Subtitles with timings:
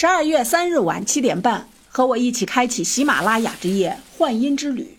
[0.00, 4.96] 十二月三日晚七点半，和我一起开启喜马拉雅之夜幻音之旅，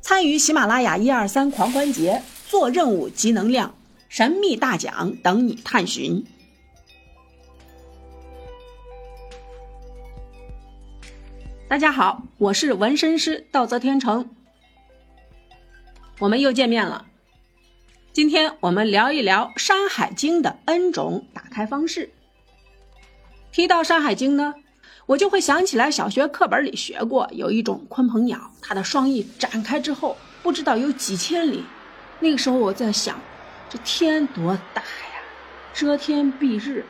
[0.00, 3.74] 参与喜马拉雅一二三狂欢节，做任务集能量，
[4.08, 6.24] 神秘大奖等你探寻。
[11.68, 14.30] 大家好，我是纹身师道泽天成，
[16.20, 17.04] 我们又见面了。
[18.14, 22.14] 今天我们聊一聊《山海经》的 N 种打开方式。
[23.56, 24.52] 提到《山海经》呢，
[25.06, 31.64] 我就会想起来小学课本里学过，有一种鲲鹏鸟，它的双翼展开之后，不知道有几千里。
[32.20, 33.18] 那个时候我在想，
[33.70, 35.22] 这天多大呀，
[35.72, 36.84] 遮天蔽日。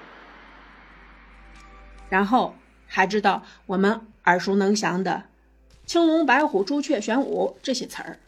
[2.09, 2.57] 然后
[2.89, 5.23] 还知道我们耳熟能详的
[5.87, 8.19] “青龙白虎朱雀玄武”这些词儿。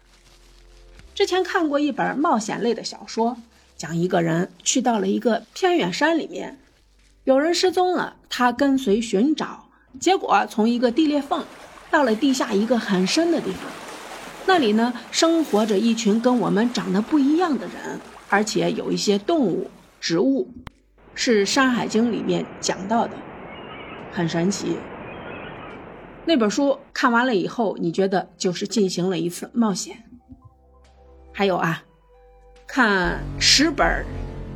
[1.12, 3.36] 之前看过一本冒险类的小说，
[3.76, 6.56] 讲一个人去到了一个偏远山里面。
[7.28, 9.68] 有人失踪了，他跟随寻找，
[10.00, 11.44] 结果从一个地裂缝
[11.90, 13.70] 到了地下一个很深的地方。
[14.46, 19.70] 那里呢，生活着一群跟我们长得不一样的人，而且有一些动物、
[20.00, 20.48] 植物，
[21.14, 23.12] 是《山海经》里面讲到的，
[24.10, 24.78] 很神奇。
[26.24, 29.94] 那本书看完了以后，你觉得就是进行了一次冒险。
[31.34, 31.82] 还有啊，
[32.66, 34.02] 看十本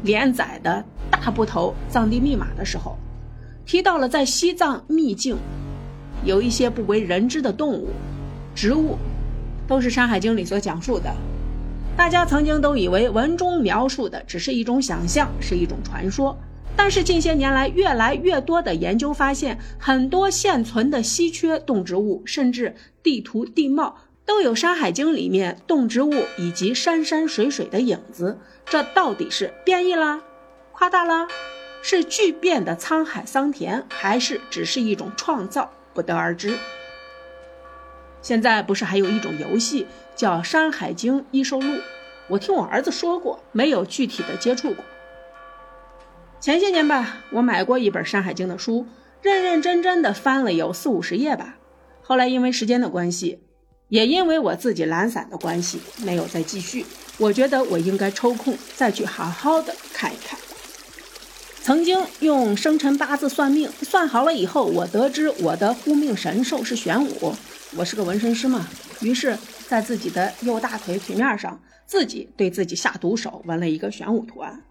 [0.02, 0.82] 连载的。
[1.12, 2.96] 大部头藏地密码的时候，
[3.64, 5.36] 提到了在西藏秘境
[6.24, 7.90] 有一些不为人知的动物、
[8.54, 8.98] 植物，
[9.68, 11.14] 都是《山海经》里所讲述的。
[11.96, 16.36] 大家曾经都以为文中描述的只是一种想象，是一种传说。
[16.74, 28.38] 但是近些年来，越来越多的研究发现，很多现存的稀缺动植物，甚至地图地貌，都有《山海经》里面动植物以及山山水水的影子。
[28.64, 30.22] 这到底是变异啦？
[30.72, 31.28] 夸大了，
[31.82, 36.58] 是巨变的沧海桑田，还是只是一种创造，不得而知。
[38.20, 41.66] 现在不是还有一种游戏叫《山海经异兽录》？
[42.28, 44.84] 我听我儿子说过，没有具体的接触过。
[46.40, 48.86] 前些年吧，我买过一本《山海经》的书，
[49.20, 51.56] 认认真真的翻了有四五十页吧。
[52.00, 53.40] 后来因为时间的关系，
[53.88, 56.86] 也因为我自己懒散的关系，没有再继续。
[57.18, 60.38] 我觉得我应该抽空再去好好的看一看。
[61.62, 67.32] 曾经用生辰八字算命，算好了以后，我得知我的护命神兽是玄武。
[67.76, 68.66] 我是个纹身师嘛，
[69.00, 74.64] 于是，在自己的右大腿腿面上，自己对自己下毒手，纹了一个玄武图案。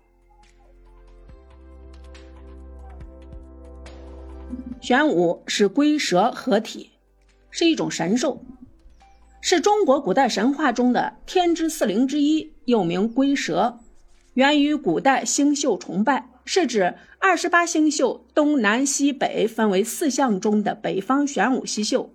[4.82, 6.92] 玄武是龟蛇合体，
[7.50, 8.44] 是一种神兽，
[9.40, 13.80] 是中国古代神话中的天之四灵之一，又名龟蛇，
[14.34, 16.31] 源于古代星宿崇拜。
[16.54, 22.14] 是指二十八星宿东南西北分为四象中的北方玄武西宿。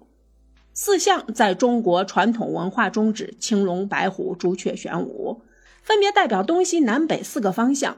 [0.75, 5.41] 四象在中国传统文化中指青龙、白虎、朱雀、玄武，
[5.83, 7.97] 分别代表东西南北四个方向。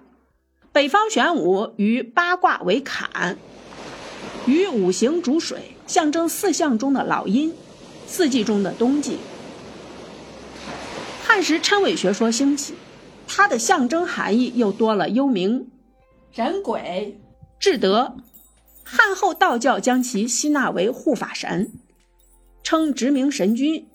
[0.70, 3.36] 北方玄武与八卦为坎，
[4.46, 7.52] 与五行主水，象征四象中的老阴，
[8.06, 9.18] 四季中的冬季。
[11.24, 12.74] 汉时谶纬学说兴起，
[13.26, 15.64] 它的象征含义又多了幽冥。
[16.32, 17.18] 人鬼
[17.58, 18.16] 智德，
[18.84, 21.72] 汉后道教将其吸纳为护法神，
[22.62, 23.88] 称直明神君。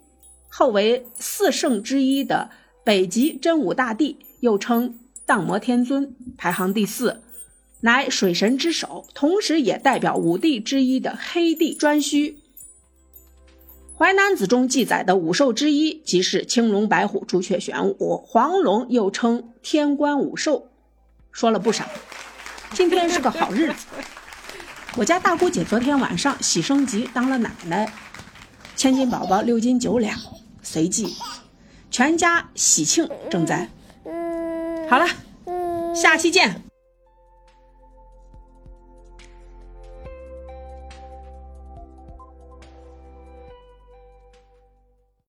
[0.49, 2.49] 后为四圣之一的
[2.83, 7.23] 北极真武大帝，又称荡魔天尊，排行第四，
[7.81, 12.35] 乃水神之首，同时也代表五帝之一的黑帝颛顼。
[13.95, 18.17] 淮南子中记载的五兽之一，即是青龙、白虎、朱雀、玄武。
[18.17, 20.67] 黄龙又称天官五兽，
[21.31, 21.87] 说了不少。
[22.73, 23.85] 今天是个好日子，
[24.95, 27.91] 我家大姑姐昨天晚上喜升级当了奶奶，
[28.75, 30.17] 千金宝宝六斤九两，
[30.63, 31.15] 随即
[31.91, 33.69] 全家喜庆正在。
[34.89, 35.07] 好了，
[35.95, 36.72] 下期见。